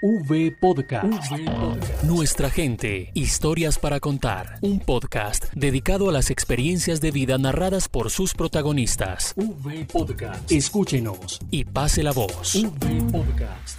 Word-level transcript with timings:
V 0.00 0.52
Podcast. 0.60 1.32
Nuestra 2.04 2.50
gente, 2.50 3.10
historias 3.14 3.80
para 3.80 3.98
contar. 3.98 4.58
Un 4.62 4.78
podcast 4.78 5.46
dedicado 5.54 6.08
a 6.08 6.12
las 6.12 6.30
experiencias 6.30 7.00
de 7.00 7.10
vida 7.10 7.36
narradas 7.36 7.88
por 7.88 8.10
sus 8.10 8.32
protagonistas. 8.32 9.34
V 9.36 9.86
Podcast. 9.92 10.52
Escúchenos 10.52 11.40
y 11.50 11.64
pase 11.64 12.04
la 12.04 12.12
voz. 12.12 12.54
V 12.54 13.10
Podcast. 13.10 13.76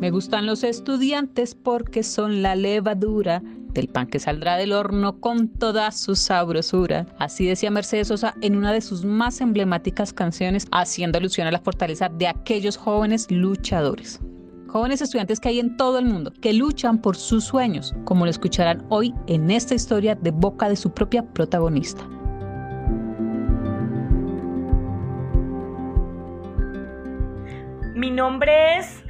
Me 0.00 0.10
gustan 0.10 0.46
los 0.46 0.64
estudiantes 0.64 1.54
porque 1.54 2.02
son 2.02 2.40
la 2.40 2.56
levadura 2.56 3.42
del 3.72 3.88
pan 3.88 4.06
que 4.06 4.18
saldrá 4.18 4.56
del 4.56 4.72
horno 4.72 5.20
con 5.20 5.48
toda 5.48 5.90
su 5.90 6.14
sabrosura. 6.14 7.06
Así 7.18 7.46
decía 7.46 7.70
Mercedes 7.70 8.08
Sosa 8.08 8.34
en 8.40 8.56
una 8.56 8.72
de 8.72 8.80
sus 8.80 9.04
más 9.04 9.40
emblemáticas 9.40 10.12
canciones, 10.12 10.66
haciendo 10.72 11.18
alusión 11.18 11.46
a 11.46 11.52
la 11.52 11.60
fortaleza 11.60 12.08
de 12.08 12.28
aquellos 12.28 12.76
jóvenes 12.76 13.30
luchadores. 13.30 14.20
Jóvenes 14.68 15.02
estudiantes 15.02 15.38
que 15.38 15.50
hay 15.50 15.58
en 15.58 15.76
todo 15.76 15.98
el 15.98 16.06
mundo, 16.06 16.32
que 16.40 16.54
luchan 16.54 16.98
por 16.98 17.16
sus 17.16 17.44
sueños, 17.44 17.94
como 18.04 18.24
lo 18.24 18.30
escucharán 18.30 18.86
hoy 18.88 19.14
en 19.26 19.50
esta 19.50 19.74
historia 19.74 20.14
de 20.14 20.30
boca 20.30 20.68
de 20.68 20.76
su 20.76 20.92
propia 20.94 21.22
protagonista. 21.22 22.02
Mi 27.94 28.10
nombre 28.10 28.78
es 28.78 29.04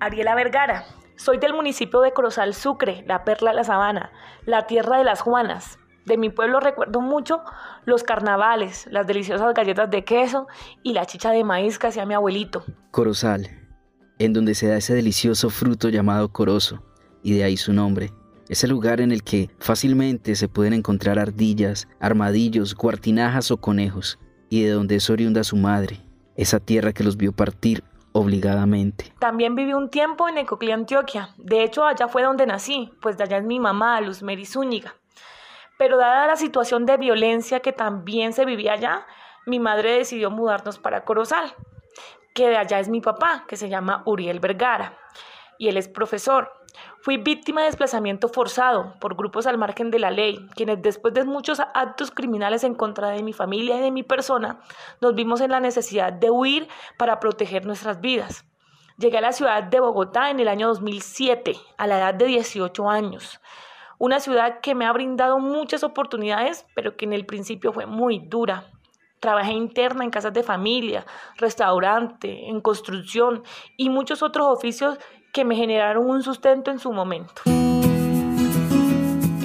Ariela 0.00 0.34
Vergara. 0.34 0.84
Soy 1.24 1.38
del 1.38 1.54
municipio 1.54 2.02
de 2.02 2.12
Corozal 2.12 2.52
Sucre, 2.52 3.02
la 3.08 3.24
perla 3.24 3.52
de 3.52 3.56
la 3.56 3.64
sabana, 3.64 4.12
la 4.44 4.66
tierra 4.66 4.98
de 4.98 5.04
las 5.04 5.22
Juanas. 5.22 5.78
De 6.04 6.18
mi 6.18 6.28
pueblo 6.28 6.60
recuerdo 6.60 7.00
mucho 7.00 7.40
los 7.86 8.02
carnavales, 8.02 8.86
las 8.90 9.06
deliciosas 9.06 9.54
galletas 9.54 9.90
de 9.90 10.04
queso 10.04 10.48
y 10.82 10.92
la 10.92 11.06
chicha 11.06 11.30
de 11.30 11.42
maíz 11.42 11.78
que 11.78 11.86
hacía 11.86 12.04
mi 12.04 12.12
abuelito. 12.12 12.62
Corozal, 12.90 13.48
en 14.18 14.34
donde 14.34 14.54
se 14.54 14.68
da 14.68 14.76
ese 14.76 14.94
delicioso 14.94 15.48
fruto 15.48 15.88
llamado 15.88 16.30
corozo, 16.30 16.84
y 17.22 17.32
de 17.32 17.44
ahí 17.44 17.56
su 17.56 17.72
nombre. 17.72 18.12
Es 18.50 18.62
el 18.62 18.68
lugar 18.68 19.00
en 19.00 19.10
el 19.10 19.22
que 19.22 19.48
fácilmente 19.60 20.36
se 20.36 20.50
pueden 20.50 20.74
encontrar 20.74 21.18
ardillas, 21.18 21.88
armadillos, 22.00 22.74
guartinajas 22.74 23.50
o 23.50 23.56
conejos, 23.56 24.18
y 24.50 24.64
de 24.64 24.72
donde 24.72 24.96
es 24.96 25.08
oriunda 25.08 25.42
su 25.42 25.56
madre, 25.56 26.04
esa 26.36 26.60
tierra 26.60 26.92
que 26.92 27.02
los 27.02 27.16
vio 27.16 27.32
partir 27.32 27.82
obligadamente. 28.14 29.12
También 29.18 29.56
viví 29.56 29.74
un 29.74 29.90
tiempo 29.90 30.28
en 30.28 30.38
Ecoclí, 30.38 30.70
Antioquia. 30.70 31.30
De 31.36 31.64
hecho, 31.64 31.84
allá 31.84 32.06
fue 32.06 32.22
donde 32.22 32.46
nací, 32.46 32.92
pues 33.02 33.18
de 33.18 33.24
allá 33.24 33.38
es 33.38 33.44
mi 33.44 33.58
mamá, 33.58 34.00
Luz 34.00 34.22
Mary 34.22 34.46
Zúñiga. 34.46 34.94
Pero 35.78 35.98
dada 35.98 36.28
la 36.28 36.36
situación 36.36 36.86
de 36.86 36.96
violencia 36.96 37.58
que 37.58 37.72
también 37.72 38.32
se 38.32 38.44
vivía 38.44 38.74
allá, 38.74 39.04
mi 39.46 39.58
madre 39.58 39.98
decidió 39.98 40.30
mudarnos 40.30 40.78
para 40.78 41.04
Corozal, 41.04 41.52
que 42.34 42.48
de 42.48 42.56
allá 42.56 42.78
es 42.78 42.88
mi 42.88 43.00
papá, 43.00 43.44
que 43.48 43.56
se 43.56 43.68
llama 43.68 44.04
Uriel 44.06 44.38
Vergara, 44.38 44.96
y 45.58 45.68
él 45.68 45.76
es 45.76 45.88
profesor. 45.88 46.52
Fui 47.00 47.18
víctima 47.18 47.60
de 47.60 47.66
desplazamiento 47.66 48.28
forzado 48.28 48.94
por 49.00 49.14
grupos 49.16 49.46
al 49.46 49.58
margen 49.58 49.90
de 49.90 49.98
la 49.98 50.10
ley, 50.10 50.48
quienes 50.54 50.80
después 50.82 51.12
de 51.14 51.24
muchos 51.24 51.60
actos 51.60 52.10
criminales 52.10 52.64
en 52.64 52.74
contra 52.74 53.10
de 53.10 53.22
mi 53.22 53.32
familia 53.32 53.76
y 53.76 53.80
de 53.80 53.90
mi 53.90 54.02
persona, 54.02 54.60
nos 55.00 55.14
vimos 55.14 55.40
en 55.40 55.50
la 55.50 55.60
necesidad 55.60 56.12
de 56.12 56.30
huir 56.30 56.68
para 56.96 57.20
proteger 57.20 57.66
nuestras 57.66 58.00
vidas. 58.00 58.44
Llegué 58.96 59.18
a 59.18 59.22
la 59.22 59.32
ciudad 59.32 59.64
de 59.64 59.80
Bogotá 59.80 60.30
en 60.30 60.40
el 60.40 60.48
año 60.48 60.68
2007, 60.68 61.56
a 61.76 61.86
la 61.86 61.98
edad 61.98 62.14
de 62.14 62.26
18 62.26 62.88
años. 62.88 63.40
Una 63.98 64.20
ciudad 64.20 64.60
que 64.60 64.74
me 64.74 64.86
ha 64.86 64.92
brindado 64.92 65.38
muchas 65.38 65.84
oportunidades, 65.84 66.66
pero 66.74 66.96
que 66.96 67.04
en 67.04 67.12
el 67.12 67.26
principio 67.26 67.72
fue 67.72 67.86
muy 67.86 68.18
dura. 68.18 68.70
Trabajé 69.24 69.52
interna 69.52 70.04
en 70.04 70.10
casas 70.10 70.34
de 70.34 70.42
familia, 70.42 71.06
restaurante, 71.38 72.50
en 72.50 72.60
construcción 72.60 73.42
y 73.74 73.88
muchos 73.88 74.22
otros 74.22 74.48
oficios 74.48 74.98
que 75.32 75.46
me 75.46 75.56
generaron 75.56 76.10
un 76.10 76.22
sustento 76.22 76.70
en 76.70 76.78
su 76.78 76.92
momento. 76.92 77.32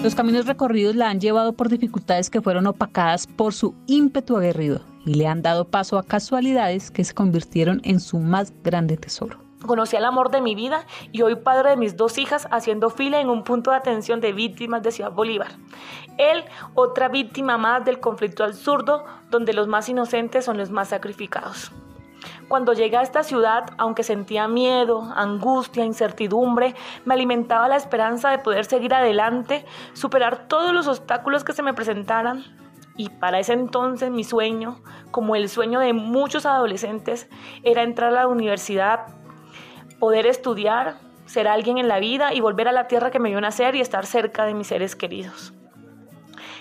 Los 0.03 0.15
caminos 0.15 0.47
recorridos 0.47 0.97
la 0.97 1.09
han 1.09 1.21
llevado 1.21 1.53
por 1.53 1.69
dificultades 1.69 2.29
que 2.29 2.41
fueron 2.41 2.67
opacadas 2.67 3.25
por 3.25 3.53
su 3.53 3.73
ímpetu 3.87 4.35
aguerrido 4.35 4.81
y 5.05 5.13
le 5.13 5.27
han 5.27 5.41
dado 5.41 5.63
paso 5.63 5.97
a 5.97 6.03
casualidades 6.03 6.91
que 6.91 7.05
se 7.05 7.13
convirtieron 7.13 7.79
en 7.85 8.01
su 8.01 8.17
más 8.19 8.51
grande 8.61 8.97
tesoro. 8.97 9.48
Conocí 9.65 9.97
al 9.97 10.05
amor 10.05 10.31
de 10.31 10.41
mi 10.41 10.55
vida 10.55 10.85
y 11.11 11.21
hoy 11.21 11.35
padre 11.35 11.71
de 11.71 11.77
mis 11.77 11.97
dos 11.97 12.17
hijas 12.17 12.47
haciendo 12.49 12.89
fila 12.89 13.19
en 13.19 13.29
un 13.29 13.43
punto 13.43 13.71
de 13.71 13.77
atención 13.77 14.21
de 14.21 14.31
víctimas 14.31 14.81
de 14.81 14.91
Ciudad 14.91 15.11
Bolívar. 15.11 15.49
Él, 16.17 16.45
otra 16.75 17.09
víctima 17.09 17.57
más 17.57 17.83
del 17.83 17.99
conflicto 17.99 18.45
absurdo 18.45 19.03
donde 19.29 19.53
los 19.53 19.67
más 19.67 19.89
inocentes 19.89 20.45
son 20.45 20.57
los 20.57 20.71
más 20.71 20.89
sacrificados. 20.89 21.71
Cuando 22.47 22.73
llegué 22.73 22.97
a 22.97 23.01
esta 23.01 23.21
ciudad, 23.21 23.65
aunque 23.77 24.03
sentía 24.03 24.47
miedo, 24.47 25.11
angustia, 25.15 25.85
incertidumbre, 25.85 26.73
me 27.05 27.13
alimentaba 27.13 27.67
la 27.67 27.75
esperanza 27.75 28.31
de 28.31 28.39
poder 28.39 28.65
seguir 28.65 28.93
adelante, 28.93 29.65
superar 29.93 30.47
todos 30.47 30.73
los 30.73 30.87
obstáculos 30.87 31.43
que 31.43 31.53
se 31.53 31.63
me 31.63 31.73
presentaran. 31.73 32.43
Y 32.97 33.09
para 33.09 33.39
ese 33.39 33.53
entonces 33.53 34.09
mi 34.09 34.23
sueño, 34.23 34.81
como 35.11 35.35
el 35.35 35.47
sueño 35.47 35.79
de 35.79 35.93
muchos 35.93 36.45
adolescentes, 36.45 37.29
era 37.63 37.83
entrar 37.83 38.09
a 38.09 38.23
la 38.23 38.27
universidad, 38.27 39.18
poder 39.99 40.25
estudiar, 40.25 40.97
ser 41.25 41.47
alguien 41.47 41.77
en 41.77 41.87
la 41.87 41.99
vida 41.99 42.33
y 42.33 42.41
volver 42.41 42.67
a 42.67 42.71
la 42.71 42.87
tierra 42.87 43.11
que 43.11 43.19
me 43.19 43.29
vio 43.29 43.41
nacer 43.41 43.75
y 43.75 43.81
estar 43.81 44.05
cerca 44.05 44.45
de 44.45 44.53
mis 44.53 44.67
seres 44.67 44.95
queridos. 44.95 45.53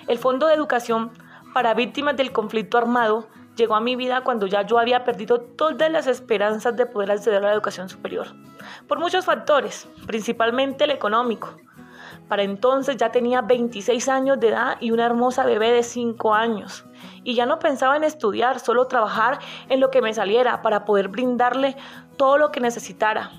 El 0.07 0.19
Fondo 0.19 0.47
de 0.47 0.55
Educación 0.55 1.13
para 1.55 1.75
Víctimas 1.75 2.17
del 2.17 2.33
Conflicto 2.33 2.79
Armado 2.79 3.29
llegó 3.57 3.75
a 3.75 3.81
mi 3.81 3.97
vida 3.97 4.23
cuando 4.23 4.47
ya 4.47 4.63
yo 4.63 4.79
había 4.79 5.05
perdido 5.05 5.41
todas 5.41 5.91
las 5.91 6.07
esperanzas 6.07 6.77
de 6.77 6.87
poder 6.87 7.11
acceder 7.11 7.45
a 7.45 7.49
la 7.49 7.53
educación 7.53 7.89
superior, 7.89 8.29
por 8.87 8.99
muchos 8.99 9.25
factores, 9.25 9.89
principalmente 10.07 10.85
el 10.85 10.91
económico. 10.91 11.57
Para 12.29 12.43
entonces 12.43 12.97
ya 12.97 13.11
tenía 13.11 13.41
26 13.41 14.09
años 14.09 14.39
de 14.39 14.49
edad 14.49 14.77
y 14.81 14.91
una 14.91 15.07
hermosa 15.07 15.45
bebé 15.45 15.73
de 15.73 15.83
5 15.83 16.35
años. 16.35 16.85
Y 17.29 17.35
ya 17.35 17.45
no 17.45 17.59
pensaba 17.59 17.95
en 17.95 18.05
estudiar, 18.05 18.59
solo 18.59 18.87
trabajar 18.87 19.39
en 19.69 19.81
lo 19.81 19.91
que 19.91 20.01
me 20.01 20.15
saliera 20.15 20.63
para 20.63 20.87
poder 20.87 21.09
brindarle 21.09 21.77
todo 22.17 22.39
lo 22.39 22.51
que 22.51 22.59
necesitara. 22.59 23.33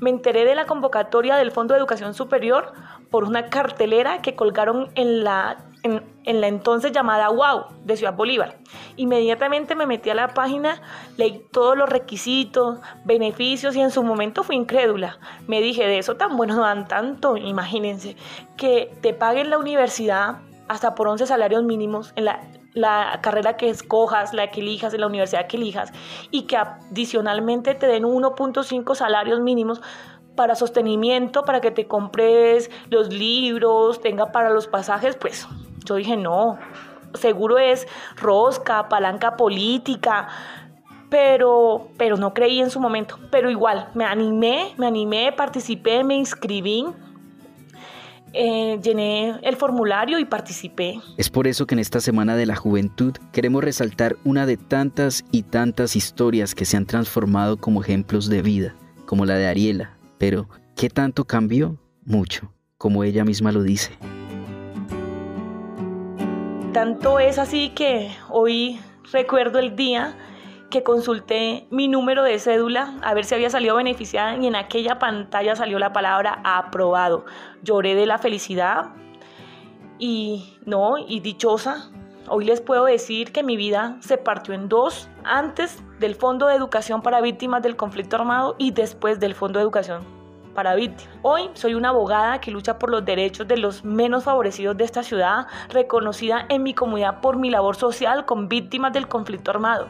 Me 0.00 0.08
enteré 0.08 0.46
de 0.46 0.54
la 0.54 0.64
convocatoria 0.64 1.36
del 1.36 1.50
Fondo 1.50 1.74
de 1.74 1.80
Educación 1.80 2.14
Superior 2.14 2.72
por 3.10 3.24
una 3.24 3.50
cartelera 3.50 4.22
que 4.22 4.34
colgaron 4.34 4.88
en 4.94 5.22
la 5.22 5.58
en, 5.82 6.40
la 6.40 6.48
entonces 6.48 6.92
llamada 6.92 7.28
WOW 7.28 7.66
de 7.84 7.98
Ciudad 7.98 8.16
Bolívar. 8.16 8.56
Inmediatamente 8.96 9.74
me 9.74 9.86
metí 9.86 10.08
a 10.08 10.14
la 10.14 10.28
página, 10.28 10.80
leí 11.18 11.44
todos 11.52 11.76
los 11.76 11.90
requisitos, 11.90 12.78
beneficios 13.04 13.76
y 13.76 13.82
en 13.82 13.90
su 13.90 14.02
momento 14.02 14.44
fui 14.44 14.56
incrédula. 14.56 15.18
Me 15.46 15.60
dije, 15.60 15.86
de 15.86 15.98
eso 15.98 16.16
tan 16.16 16.38
bueno 16.38 16.54
no 16.54 16.62
dan 16.62 16.88
tanto, 16.88 17.36
imagínense, 17.36 18.16
que 18.56 18.90
te 19.02 19.12
paguen 19.12 19.50
la 19.50 19.58
universidad 19.58 20.38
hasta 20.68 20.94
por 20.94 21.08
11 21.08 21.26
salarios 21.26 21.64
mínimos 21.64 22.12
en 22.16 22.26
la, 22.26 22.40
la 22.72 23.18
carrera 23.22 23.56
que 23.56 23.68
escojas, 23.68 24.32
la 24.32 24.50
que 24.50 24.60
elijas, 24.60 24.94
en 24.94 25.00
la 25.00 25.06
universidad 25.06 25.46
que 25.46 25.56
elijas, 25.56 25.92
y 26.30 26.42
que 26.42 26.56
adicionalmente 26.56 27.74
te 27.74 27.86
den 27.86 28.04
1.5 28.04 28.94
salarios 28.94 29.40
mínimos 29.40 29.80
para 30.36 30.54
sostenimiento, 30.54 31.42
para 31.42 31.60
que 31.60 31.70
te 31.70 31.86
compres 31.86 32.70
los 32.88 33.12
libros, 33.12 34.00
tenga 34.00 34.32
para 34.32 34.50
los 34.50 34.68
pasajes, 34.68 35.16
pues 35.16 35.46
yo 35.84 35.96
dije, 35.96 36.16
no, 36.16 36.58
seguro 37.14 37.58
es 37.58 37.86
rosca, 38.16 38.88
palanca 38.88 39.36
política, 39.36 40.28
pero, 41.10 41.88
pero 41.98 42.16
no 42.16 42.32
creí 42.32 42.60
en 42.60 42.70
su 42.70 42.80
momento. 42.80 43.18
Pero 43.30 43.50
igual, 43.50 43.88
me 43.94 44.04
animé, 44.04 44.74
me 44.78 44.86
animé, 44.86 45.32
participé, 45.32 46.04
me 46.04 46.14
inscribí. 46.14 46.86
Eh, 48.32 48.78
llené 48.82 49.40
el 49.42 49.56
formulario 49.56 50.18
y 50.18 50.24
participé. 50.24 51.00
Es 51.16 51.30
por 51.30 51.46
eso 51.46 51.66
que 51.66 51.74
en 51.74 51.80
esta 51.80 52.00
Semana 52.00 52.36
de 52.36 52.46
la 52.46 52.54
Juventud 52.54 53.14
queremos 53.32 53.64
resaltar 53.64 54.16
una 54.24 54.46
de 54.46 54.56
tantas 54.56 55.24
y 55.32 55.42
tantas 55.42 55.96
historias 55.96 56.54
que 56.54 56.64
se 56.64 56.76
han 56.76 56.86
transformado 56.86 57.56
como 57.56 57.82
ejemplos 57.82 58.28
de 58.28 58.42
vida, 58.42 58.76
como 59.06 59.26
la 59.26 59.34
de 59.34 59.48
Ariela. 59.48 59.96
Pero, 60.18 60.48
¿qué 60.76 60.88
tanto 60.88 61.24
cambió? 61.24 61.76
Mucho, 62.04 62.52
como 62.78 63.04
ella 63.04 63.24
misma 63.24 63.52
lo 63.52 63.62
dice. 63.62 63.92
Tanto 66.72 67.18
es 67.18 67.38
así 67.38 67.70
que 67.70 68.10
hoy 68.30 68.78
recuerdo 69.12 69.58
el 69.58 69.74
día 69.74 70.14
que 70.70 70.82
consulté 70.82 71.66
mi 71.70 71.88
número 71.88 72.22
de 72.22 72.38
cédula 72.38 72.94
a 73.02 73.12
ver 73.12 73.24
si 73.24 73.34
había 73.34 73.50
salido 73.50 73.76
beneficiada 73.76 74.36
y 74.36 74.46
en 74.46 74.56
aquella 74.56 74.98
pantalla 74.98 75.56
salió 75.56 75.78
la 75.78 75.92
palabra 75.92 76.40
aprobado. 76.44 77.26
Lloré 77.62 77.94
de 77.94 78.06
la 78.06 78.18
felicidad 78.18 78.90
y 79.98 80.56
no, 80.64 80.96
y 80.96 81.20
dichosa. 81.20 81.90
Hoy 82.28 82.44
les 82.44 82.60
puedo 82.60 82.84
decir 82.84 83.32
que 83.32 83.42
mi 83.42 83.56
vida 83.56 83.96
se 84.00 84.16
partió 84.16 84.54
en 84.54 84.68
dos, 84.68 85.08
antes 85.24 85.82
del 85.98 86.14
Fondo 86.14 86.46
de 86.46 86.54
Educación 86.54 87.02
para 87.02 87.20
Víctimas 87.20 87.62
del 87.62 87.76
Conflicto 87.76 88.16
Armado 88.16 88.54
y 88.56 88.70
después 88.70 89.18
del 89.18 89.34
Fondo 89.34 89.58
de 89.58 89.64
Educación 89.64 90.19
para 90.54 90.74
víctimas. 90.74 91.14
Hoy 91.22 91.50
soy 91.54 91.74
una 91.74 91.90
abogada 91.90 92.40
que 92.40 92.50
lucha 92.50 92.78
por 92.78 92.90
los 92.90 93.04
derechos 93.04 93.46
de 93.48 93.56
los 93.56 93.84
menos 93.84 94.24
favorecidos 94.24 94.76
de 94.76 94.84
esta 94.84 95.02
ciudad, 95.02 95.46
reconocida 95.68 96.46
en 96.48 96.62
mi 96.62 96.74
comunidad 96.74 97.20
por 97.20 97.36
mi 97.36 97.50
labor 97.50 97.76
social 97.76 98.24
con 98.26 98.48
víctimas 98.48 98.92
del 98.92 99.08
conflicto 99.08 99.50
armado. 99.50 99.88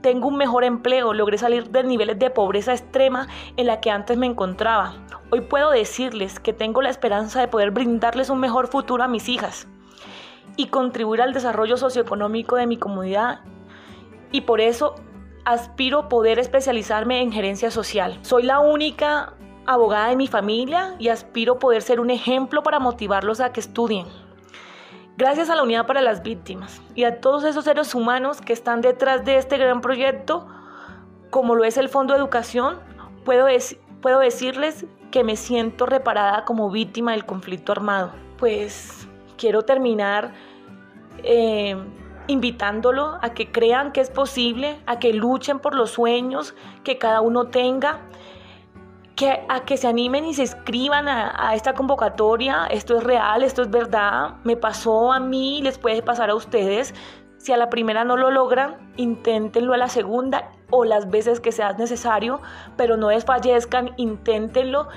Tengo 0.00 0.28
un 0.28 0.36
mejor 0.36 0.64
empleo, 0.64 1.12
logré 1.12 1.38
salir 1.38 1.70
de 1.70 1.82
niveles 1.84 2.18
de 2.18 2.30
pobreza 2.30 2.72
extrema 2.72 3.28
en 3.56 3.66
la 3.66 3.80
que 3.80 3.90
antes 3.90 4.16
me 4.16 4.26
encontraba. 4.26 4.94
Hoy 5.30 5.40
puedo 5.40 5.70
decirles 5.70 6.40
que 6.40 6.52
tengo 6.52 6.82
la 6.82 6.90
esperanza 6.90 7.40
de 7.40 7.48
poder 7.48 7.70
brindarles 7.70 8.30
un 8.30 8.40
mejor 8.40 8.68
futuro 8.68 9.02
a 9.02 9.08
mis 9.08 9.28
hijas 9.28 9.66
y 10.56 10.66
contribuir 10.66 11.22
al 11.22 11.32
desarrollo 11.32 11.76
socioeconómico 11.76 12.56
de 12.56 12.66
mi 12.66 12.76
comunidad. 12.76 13.40
Y 14.30 14.42
por 14.42 14.60
eso 14.60 14.94
aspiro 15.44 16.08
poder 16.08 16.38
especializarme 16.38 17.22
en 17.22 17.32
gerencia 17.32 17.70
social. 17.70 18.18
Soy 18.22 18.42
la 18.42 18.60
única 18.60 19.34
abogada 19.66 20.08
de 20.08 20.16
mi 20.16 20.26
familia 20.26 20.94
y 20.98 21.08
aspiro 21.08 21.58
poder 21.58 21.82
ser 21.82 22.00
un 22.00 22.10
ejemplo 22.10 22.62
para 22.62 22.78
motivarlos 22.78 23.40
a 23.40 23.52
que 23.52 23.60
estudien. 23.60 24.06
Gracias 25.16 25.50
a 25.50 25.54
la 25.54 25.62
Unidad 25.62 25.86
para 25.86 26.00
las 26.00 26.22
Víctimas 26.22 26.80
y 26.94 27.04
a 27.04 27.20
todos 27.20 27.44
esos 27.44 27.64
seres 27.64 27.94
humanos 27.94 28.40
que 28.40 28.52
están 28.52 28.80
detrás 28.80 29.24
de 29.24 29.36
este 29.36 29.58
gran 29.58 29.80
proyecto, 29.80 30.46
como 31.30 31.54
lo 31.54 31.64
es 31.64 31.76
el 31.76 31.88
Fondo 31.88 32.14
de 32.14 32.20
Educación, 32.20 32.78
puedo, 33.24 33.46
puedo 34.00 34.18
decirles 34.20 34.86
que 35.10 35.22
me 35.22 35.36
siento 35.36 35.86
reparada 35.86 36.44
como 36.44 36.70
víctima 36.70 37.12
del 37.12 37.26
conflicto 37.26 37.72
armado. 37.72 38.10
Pues 38.38 39.06
quiero 39.36 39.62
terminar 39.62 40.32
eh, 41.22 41.76
invitándolo 42.26 43.18
a 43.20 43.34
que 43.34 43.52
crean 43.52 43.92
que 43.92 44.00
es 44.00 44.10
posible, 44.10 44.80
a 44.86 44.98
que 44.98 45.12
luchen 45.12 45.58
por 45.58 45.74
los 45.74 45.90
sueños 45.90 46.54
que 46.84 46.98
cada 46.98 47.20
uno 47.20 47.48
tenga 47.48 48.00
que, 49.16 49.40
a 49.48 49.64
que 49.64 49.76
se 49.76 49.88
animen 49.88 50.24
y 50.24 50.34
se 50.34 50.42
escriban 50.42 51.08
a, 51.08 51.54
esta 51.54 51.74
convocatoria. 51.74 52.66
Esto 52.66 52.98
es 52.98 53.04
real, 53.04 53.42
esto 53.42 53.62
es 53.62 53.70
verdad. 53.70 54.36
Me 54.44 54.56
pasó 54.56 55.12
a 55.12 55.20
mí, 55.20 55.60
les 55.62 55.78
puede 55.78 56.02
pasar 56.02 56.30
a 56.30 56.34
ustedes. 56.34 56.94
Si 57.38 57.52
a 57.52 57.56
la 57.56 57.70
primera 57.70 58.04
no 58.04 58.16
lo 58.16 58.30
logran, 58.30 58.92
inténtenlo 58.96 59.74
a 59.74 59.76
la 59.76 59.88
segunda 59.88 60.52
o 60.70 60.84
las 60.84 61.10
veces 61.10 61.40
que 61.40 61.52
sea 61.52 61.72
necesario, 61.72 62.40
pero 62.76 62.96
no 62.96 63.08
desfallezcan, 63.08 63.90
inténtenlo. 63.96 64.88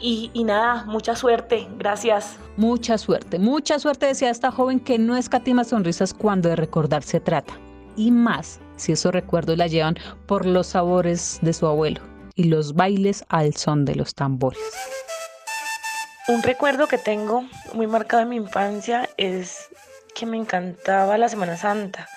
Y, 0.00 0.30
y, 0.32 0.44
nada, 0.44 0.84
mucha 0.84 1.16
suerte, 1.16 1.66
gracias. 1.76 2.38
Mucha 2.56 2.98
suerte, 2.98 3.38
mucha 3.40 3.80
suerte 3.80 4.06
decía 4.06 4.30
esta 4.30 4.52
joven 4.52 4.78
que 4.78 4.96
no 4.96 5.16
escatima 5.16 5.64
sonrisas 5.64 6.14
cuando 6.14 6.48
de 6.48 6.56
recordar 6.56 7.02
se 7.02 7.18
trata. 7.18 7.54
Y 7.96 8.12
más 8.12 8.60
si 8.76 8.92
esos 8.92 9.12
recuerdos 9.12 9.58
la 9.58 9.66
llevan 9.66 9.96
por 10.26 10.46
los 10.46 10.68
sabores 10.68 11.40
de 11.42 11.52
su 11.52 11.66
abuelo 11.66 12.00
y 12.38 12.44
los 12.44 12.74
bailes 12.74 13.24
al 13.28 13.56
son 13.56 13.84
de 13.84 13.96
los 13.96 14.14
tambores. 14.14 14.62
Un 16.28 16.40
recuerdo 16.40 16.86
que 16.86 16.96
tengo 16.96 17.44
muy 17.74 17.88
marcado 17.88 18.22
en 18.22 18.28
mi 18.28 18.36
infancia 18.36 19.10
es 19.16 19.68
que 20.14 20.24
me 20.24 20.36
encantaba 20.36 21.18
la 21.18 21.28
Semana 21.28 21.56
Santa, 21.56 22.08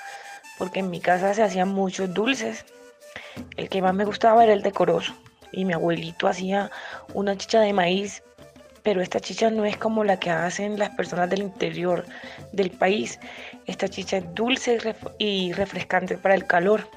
porque 0.60 0.82
en 0.82 0.92
mi 0.92 1.00
casa 1.00 1.34
se 1.34 1.42
hacían 1.42 1.70
muchos 1.70 2.14
dulces. 2.14 2.66
El 3.58 3.68
que 3.68 3.82
más 3.82 3.96
me 3.96 4.06
gustaba 4.06 4.44
era 4.44 4.54
el 4.54 4.62
decoroso, 4.62 5.12
y 5.52 5.66
mi 5.66 5.74
abuelito 5.74 6.28
hacía 6.28 6.70
una 7.16 7.36
chicha 7.36 7.60
de 7.60 7.74
maíz, 7.74 8.22
pero 8.84 9.02
esta 9.02 9.20
chicha 9.20 9.50
no 9.50 9.66
es 9.66 9.76
como 9.76 10.04
la 10.04 10.20
que 10.20 10.30
hacen 10.30 10.78
las 10.78 10.92
personas 10.92 11.32
del 11.32 11.42
interior 11.42 12.06
del 12.52 12.70
país. 12.70 13.20
Esta 13.66 13.88
chicha 13.88 14.18
es 14.18 14.36
dulce 14.36 14.78
y 15.18 15.52
refrescante 15.54 16.20
para 16.20 16.36
el 16.36 16.46
calor 16.46 16.88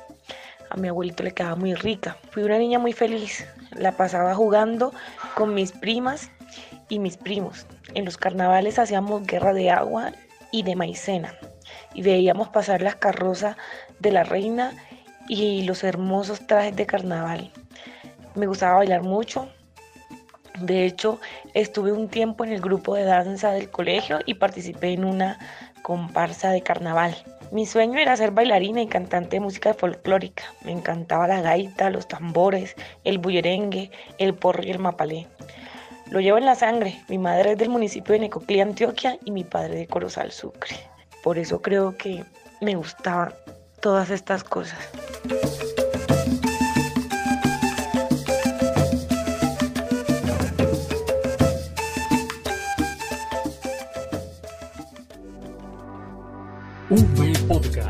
a 0.74 0.76
mi 0.76 0.88
abuelito 0.88 1.22
le 1.22 1.32
quedaba 1.32 1.54
muy 1.54 1.74
rica. 1.74 2.16
Fui 2.32 2.42
una 2.42 2.58
niña 2.58 2.80
muy 2.80 2.92
feliz, 2.92 3.46
la 3.70 3.92
pasaba 3.92 4.34
jugando 4.34 4.92
con 5.36 5.54
mis 5.54 5.70
primas 5.70 6.32
y 6.88 6.98
mis 6.98 7.16
primos. 7.16 7.66
En 7.94 8.04
los 8.04 8.16
carnavales 8.16 8.80
hacíamos 8.80 9.24
guerra 9.24 9.52
de 9.52 9.70
agua 9.70 10.10
y 10.50 10.64
de 10.64 10.74
maicena 10.74 11.36
y 11.94 12.02
veíamos 12.02 12.48
pasar 12.48 12.82
las 12.82 12.96
carrozas 12.96 13.56
de 14.00 14.10
la 14.10 14.24
reina 14.24 14.72
y 15.28 15.62
los 15.62 15.84
hermosos 15.84 16.44
trajes 16.44 16.74
de 16.74 16.86
carnaval. 16.86 17.52
Me 18.34 18.48
gustaba 18.48 18.78
bailar 18.78 19.02
mucho. 19.02 19.48
De 20.58 20.86
hecho, 20.86 21.20
estuve 21.54 21.92
un 21.92 22.08
tiempo 22.08 22.44
en 22.44 22.52
el 22.52 22.60
grupo 22.60 22.96
de 22.96 23.04
danza 23.04 23.52
del 23.52 23.70
colegio 23.70 24.18
y 24.26 24.34
participé 24.34 24.92
en 24.92 25.04
una 25.04 25.38
comparsa 25.82 26.50
de 26.50 26.62
carnaval. 26.62 27.14
Mi 27.54 27.66
sueño 27.66 28.00
era 28.00 28.16
ser 28.16 28.32
bailarina 28.32 28.82
y 28.82 28.88
cantante 28.88 29.36
de 29.36 29.40
música 29.40 29.74
folclórica. 29.74 30.42
Me 30.64 30.72
encantaba 30.72 31.28
la 31.28 31.40
gaita, 31.40 31.88
los 31.88 32.08
tambores, 32.08 32.74
el 33.04 33.18
bullerengue, 33.18 33.92
el 34.18 34.34
porro 34.34 34.64
y 34.64 34.72
el 34.72 34.80
mapalé. 34.80 35.28
Lo 36.10 36.18
llevo 36.18 36.38
en 36.38 36.46
la 36.46 36.56
sangre. 36.56 37.00
Mi 37.08 37.16
madre 37.16 37.52
es 37.52 37.58
del 37.58 37.68
municipio 37.68 38.12
de 38.12 38.18
Necoclí, 38.18 38.58
Antioquia, 38.58 39.18
y 39.24 39.30
mi 39.30 39.44
padre 39.44 39.76
de 39.76 39.86
Corozal, 39.86 40.32
Sucre. 40.32 40.74
Por 41.22 41.38
eso 41.38 41.62
creo 41.62 41.96
que 41.96 42.24
me 42.60 42.74
gustaban 42.74 43.32
todas 43.80 44.10
estas 44.10 44.42
cosas. 44.42 44.90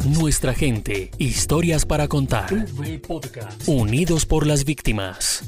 Nuestra 0.07 0.55
gente, 0.55 1.11
historias 1.19 1.85
para 1.85 2.07
contar. 2.09 2.47
Unidos 3.67 4.27
por 4.27 4.47
las 4.47 4.65
víctimas. 4.65 5.43